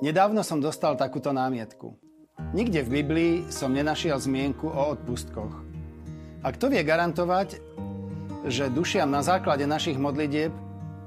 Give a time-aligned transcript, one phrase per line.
[0.00, 1.92] Nedávno som dostal takúto námietku.
[2.56, 5.52] Nikde v Biblii som nenašiel zmienku o odpustkoch.
[6.40, 7.60] A kto vie garantovať,
[8.48, 10.56] že dušiam na základe našich modlitieb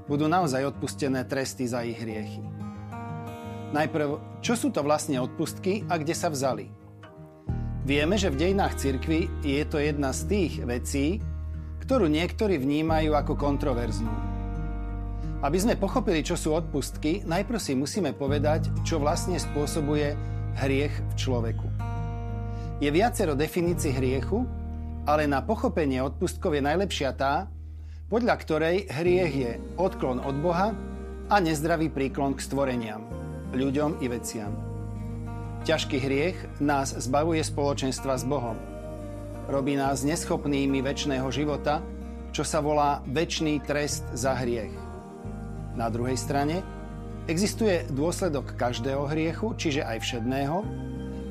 [0.05, 2.45] budú naozaj odpustené tresty za ich hriechy?
[3.73, 6.69] Najprv, čo sú to vlastne odpustky a kde sa vzali?
[7.89, 11.17] Vieme, že v dejinách cirkvy je to jedna z tých vecí,
[11.81, 14.32] ktorú niektorí vnímajú ako kontroverznú.
[15.43, 20.15] Aby sme pochopili, čo sú odpustky, najprv si musíme povedať, čo vlastne spôsobuje
[20.55, 21.67] hriech v človeku.
[22.79, 24.47] Je viacero definícií hriechu,
[25.03, 27.51] ale na pochopenie odpustkov je najlepšia tá,
[28.07, 30.71] podľa ktorej hriech je odklon od Boha
[31.27, 33.03] a nezdravý príklon k stvoreniam,
[33.51, 34.55] ľuďom i veciam.
[35.67, 38.55] Ťažký hriech nás zbavuje spoločenstva s Bohom.
[39.51, 41.83] Robí nás neschopnými väčšného života,
[42.31, 44.82] čo sa volá väčší trest za hriech.
[45.73, 46.61] Na druhej strane
[47.25, 50.57] existuje dôsledok každého hriechu, čiže aj všedného,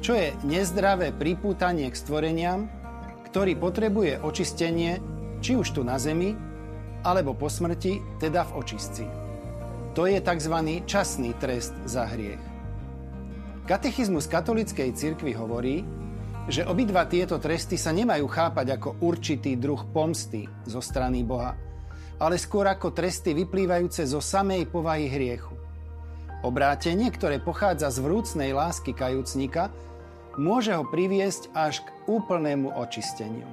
[0.02, 2.66] čo je nezdravé pripútanie k stvoreniam,
[3.30, 4.98] ktorý potrebuje očistenie
[5.42, 6.38] či už tu na zemi,
[7.02, 9.04] alebo po smrti, teda v očistci.
[9.98, 10.56] To je tzv.
[10.86, 12.40] časný trest za hriech.
[13.66, 15.82] Katechizmus katolíckej cirkvi hovorí,
[16.50, 21.54] že obidva tieto tresty sa nemajú chápať ako určitý druh pomsty zo strany Boha,
[22.22, 25.58] ale skôr ako tresty vyplývajúce zo samej povahy hriechu.
[26.46, 29.74] Obrátenie, ktoré pochádza z vrúcnej lásky kajúcnika,
[30.38, 33.46] môže ho priviesť až k úplnému očisteniu.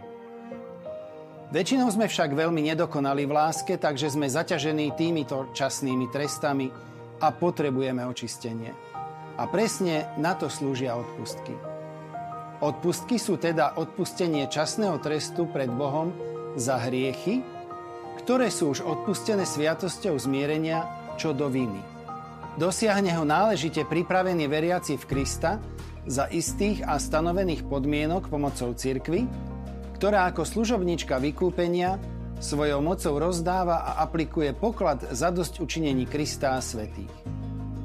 [1.49, 6.69] Väčšinou sme však veľmi nedokonali v láske, takže sme zaťažení týmito časnými trestami
[7.17, 8.69] a potrebujeme očistenie.
[9.33, 11.57] A presne na to slúžia odpustky.
[12.61, 16.13] Odpustky sú teda odpustenie časného trestu pred Bohom
[16.53, 17.41] za hriechy,
[18.29, 20.85] ktoré sú už odpustené sviatosťou zmierenia
[21.17, 21.81] čo do viny.
[22.61, 25.57] Dosiahne ho náležite pripravený veriaci v Krista
[26.05, 29.25] za istých a stanovených podmienok pomocou cirkvy,
[29.97, 31.97] ktorá ako služobnička vykúpenia
[32.37, 37.09] svojou mocou rozdáva a aplikuje poklad za dosť učinení Krista a svetých.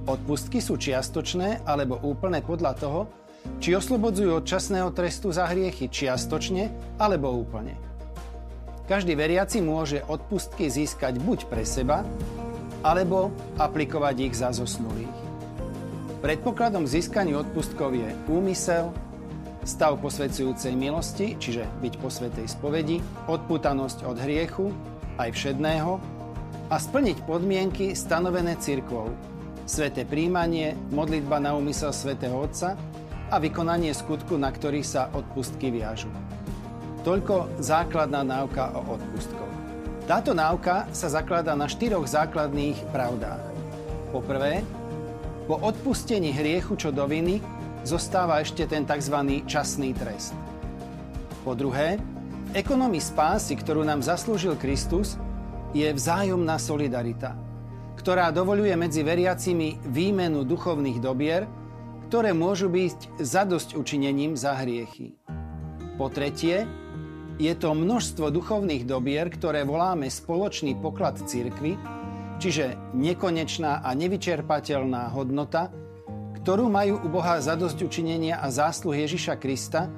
[0.05, 3.01] Odpustky sú čiastočné alebo úplné podľa toho,
[3.65, 6.69] či oslobodzujú od časného trestu za hriechy čiastočne
[7.01, 7.94] alebo úplne.
[8.85, 12.05] Každý veriaci môže odpustky získať buď pre seba,
[12.85, 15.09] alebo aplikovať ich za zosnulých.
[16.21, 18.93] Predpokladom získania odpustkov je úmysel,
[19.65, 24.69] stav posvedzujúcej milosti, čiže byť po svetej spovedi, odputanosť od hriechu,
[25.17, 25.97] aj všedného,
[26.69, 29.09] a splniť podmienky stanovené cirkvou,
[29.65, 32.77] sveté príjmanie, modlitba na úmysel svätého Otca
[33.33, 36.13] a vykonanie skutku, na ktorých sa odpustky viažú.
[37.05, 39.53] Toľko základná náuka o odpustkoch.
[40.09, 43.45] Táto náuka sa zakladá na štyroch základných pravdách.
[44.09, 44.65] Po prvé,
[45.45, 47.45] po odpustení hriechu čo do viny
[47.85, 49.21] zostáva ešte ten tzv.
[49.45, 50.33] časný trest.
[51.45, 52.01] Po druhé,
[52.49, 55.21] v ekonomii spásy, ktorú nám zaslúžil Kristus,
[55.77, 57.37] je vzájomná solidarita,
[58.01, 61.45] ktorá dovoluje medzi veriacimi výmenu duchovných dobier,
[62.09, 65.13] ktoré môžu byť zadosť učinením za hriechy.
[66.01, 66.65] Po tretie,
[67.35, 71.75] je to množstvo duchovných dobier, ktoré voláme spoločný poklad cirkvy,
[72.39, 75.75] čiže nekonečná a nevyčerpateľná hodnota,
[76.39, 79.91] ktorú majú u Boha zadosť učinenia a zásluh Ježiša Krista,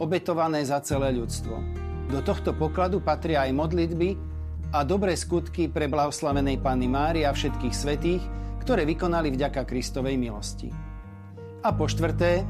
[0.00, 1.60] obetované za celé ľudstvo.
[2.08, 4.16] Do tohto pokladu patria aj modlitby
[4.72, 8.22] a dobré skutky pre blahoslavenej Panny Mári a všetkých svetých,
[8.64, 10.70] ktoré vykonali vďaka Kristovej milosti.
[11.60, 12.46] A po štvrté,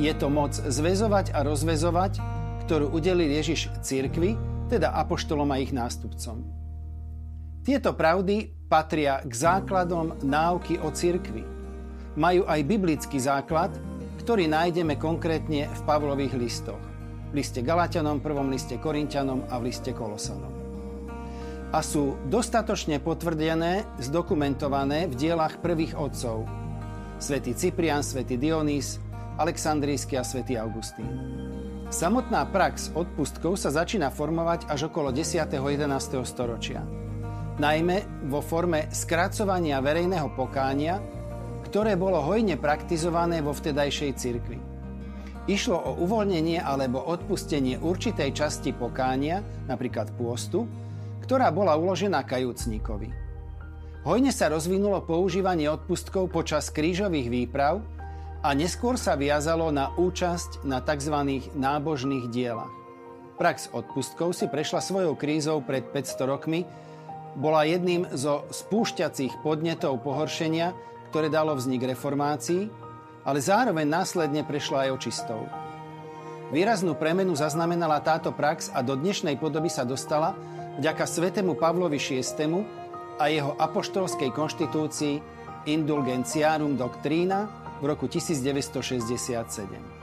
[0.00, 2.35] je to moc zväzovať a rozvezovať,
[2.66, 4.34] ktorú udelil Ježiš církvi,
[4.66, 6.42] teda apoštolom a ich nástupcom.
[7.62, 11.46] Tieto pravdy patria k základom náuky o církvi.
[12.18, 13.70] Majú aj biblický základ,
[14.18, 16.82] ktorý nájdeme konkrétne v Pavlových listoch.
[17.30, 20.50] V liste Galatianom, prvom liste Korintianom a v liste Kolosanom.
[21.70, 26.46] A sú dostatočne potvrdené, zdokumentované v dielach prvých otcov.
[27.22, 28.98] Svetý Cyprian, svätý Dionys,
[29.38, 31.06] Aleksandrijský a svätý Augustín.
[31.86, 35.46] Samotná prax odpustkov sa začína formovať až okolo 10.
[35.46, 35.86] 11.
[36.26, 36.82] storočia.
[37.62, 40.98] Najmä vo forme skracovania verejného pokánia,
[41.70, 44.58] ktoré bolo hojne praktizované vo vtedajšej cirkvi.
[45.46, 50.66] Išlo o uvoľnenie alebo odpustenie určitej časti pokánia, napríklad pôstu,
[51.22, 53.14] ktorá bola uložená kajúcníkovi.
[54.02, 57.78] Hojne sa rozvinulo používanie odpustkov počas krížových výprav,
[58.46, 61.42] a neskôr sa viazalo na účasť na tzv.
[61.58, 62.70] nábožných dielach.
[63.42, 66.62] Prax odpustkov si prešla svojou krízou pred 500 rokmi,
[67.34, 70.70] bola jedným zo spúšťacích podnetov pohoršenia,
[71.10, 72.70] ktoré dalo vznik reformácii,
[73.26, 75.42] ale zároveň následne prešla aj očistou.
[76.54, 80.38] Výraznú premenu zaznamenala táto prax a do dnešnej podoby sa dostala
[80.78, 82.22] vďaka svetému Pavlovi VI
[83.18, 85.14] a jeho apoštolskej konštitúcii
[85.66, 89.96] Indulgentiarum Doctrina v roku 1967.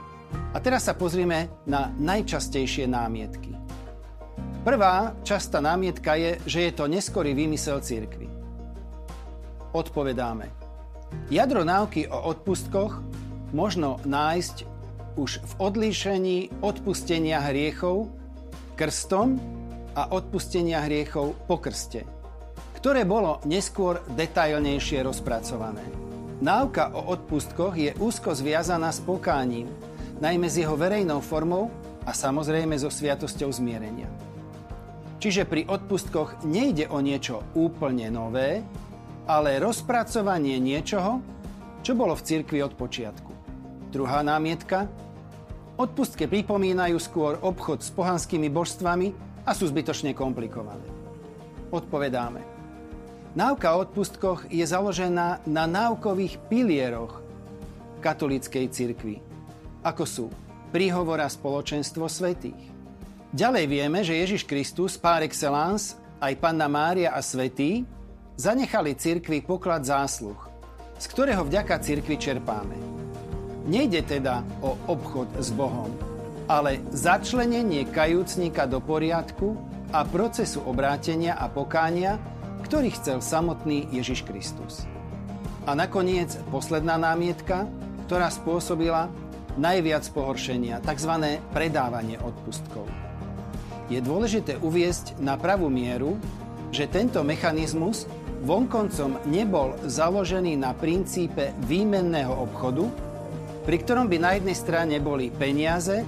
[0.54, 3.54] A teraz sa pozrieme na najčastejšie námietky.
[4.64, 8.26] Prvá častá námietka je, že je to neskorý výmysel cirkvy.
[9.76, 10.48] Odpovedáme.
[11.28, 12.98] Jadro náuky o odpustkoch
[13.52, 14.56] možno nájsť
[15.14, 18.10] už v odlíšení odpustenia hriechov
[18.74, 19.38] krstom
[19.94, 22.02] a odpustenia hriechov po krste,
[22.82, 26.03] ktoré bolo neskôr detailnejšie rozpracované.
[26.42, 29.70] Náuka o odpustkoch je úzko zviazaná s pokáním,
[30.18, 31.70] najmä s jeho verejnou formou
[32.02, 34.10] a samozrejme so sviatosťou zmierenia.
[35.22, 38.66] Čiže pri odpustkoch nejde o niečo úplne nové,
[39.24, 41.22] ale rozpracovanie niečoho,
[41.80, 43.32] čo bolo v cirkvi od počiatku.
[43.94, 44.90] Druhá námietka.
[45.74, 49.14] Odpustke pripomínajú skôr obchod s pohanskými božstvami
[49.46, 50.86] a sú zbytočne komplikované.
[51.70, 52.53] Odpovedáme.
[53.34, 57.18] Náuka o odpustkoch je založená na náukových pilieroch
[57.98, 59.18] katolíckej cirkvi,
[59.82, 60.26] ako sú
[60.70, 62.74] príhovora spoločenstvo svetých,
[63.34, 67.82] Ďalej vieme, že Ježiš Kristus par excellence, aj Panna Mária a Svetý
[68.38, 70.38] zanechali cirkvi poklad zásluh,
[71.02, 72.78] z ktorého vďaka cirkvi čerpáme.
[73.66, 75.90] Nejde teda o obchod s Bohom,
[76.46, 79.58] ale začlenenie kajúcnika do poriadku
[79.90, 82.22] a procesu obrátenia a pokánia,
[82.74, 84.82] ktorý chcel samotný Ježiš Kristus.
[85.62, 87.70] A nakoniec posledná námietka,
[88.10, 89.14] ktorá spôsobila
[89.54, 91.38] najviac pohoršenia, tzv.
[91.54, 92.90] predávanie odpustkov
[93.86, 96.18] je dôležité uviesť na pravú mieru,
[96.74, 98.10] že tento mechanizmus
[98.42, 102.90] vonkoncom nebol založený na princípe výmenného obchodu,
[103.62, 106.02] pri ktorom by na jednej strane boli peniaze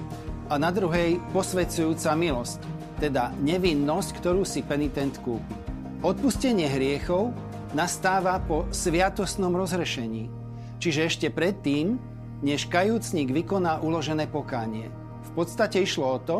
[0.51, 2.59] a na druhej posvedzujúca milosť,
[2.99, 5.56] teda nevinnosť, ktorú si penitent kúpi.
[5.97, 7.33] Odpustenie hriechov
[7.73, 10.29] nastáva po sviatosnom rozrešení,
[10.77, 11.97] čiže ešte predtým,
[12.45, 14.93] než kajúcnik vykoná uložené pokánie.
[15.25, 16.37] V podstate išlo o to,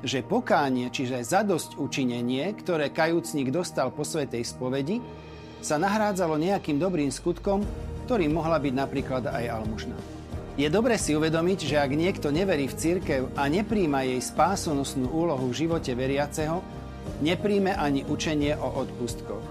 [0.00, 5.04] že pokánie, čiže zadosť učinenie, ktoré kajúcnik dostal po svetej spovedi,
[5.60, 7.60] sa nahrádzalo nejakým dobrým skutkom,
[8.08, 10.00] ktorým mohla byť napríklad aj almužna.
[10.56, 15.52] Je dobre si uvedomiť, že ak niekto neverí v církev a nepríjma jej spásonosnú úlohu
[15.52, 16.64] v živote veriaceho,
[17.22, 19.44] nepríjme ani učenie o odpustkoch.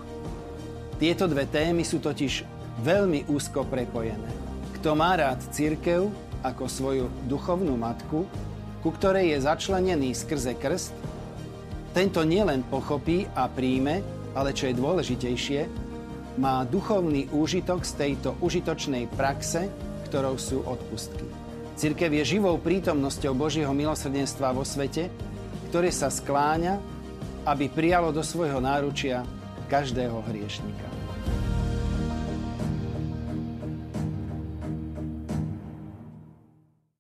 [1.02, 2.46] Tieto dve témy sú totiž
[2.82, 4.30] veľmi úzko prepojené.
[4.80, 6.12] Kto má rád církev
[6.44, 8.28] ako svoju duchovnú matku,
[8.84, 10.92] ku ktorej je začlenený skrze krst,
[11.94, 14.02] tento nielen pochopí a príjme,
[14.34, 15.62] ale čo je dôležitejšie,
[16.42, 19.70] má duchovný úžitok z tejto užitočnej praxe,
[20.10, 21.26] ktorou sú odpustky.
[21.78, 25.10] Cirkev je živou prítomnosťou Božieho milosrdenstva vo svete,
[25.70, 26.78] ktoré sa skláňa,
[27.44, 29.28] aby prijalo do svojho náručia
[29.68, 30.93] každého hriešnika.